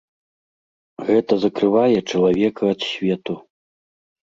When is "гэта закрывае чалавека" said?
1.09-2.63